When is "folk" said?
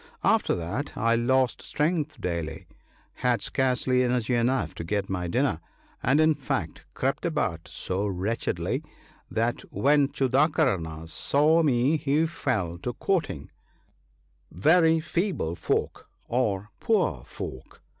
15.53-16.09, 17.23-17.83